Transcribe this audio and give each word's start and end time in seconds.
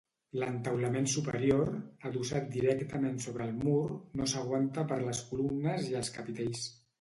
L'entaulament 0.43 1.09
superior, 1.15 1.69
adossat 2.09 2.47
directament 2.55 3.21
sobre 3.27 3.47
el 3.49 3.53
mur, 3.59 3.83
no 4.21 4.29
s'aguanta 4.33 4.87
per 4.93 4.99
les 5.05 5.21
columnes 5.35 5.87
i 5.93 5.97
els 6.03 6.11
capitells. 6.19 6.67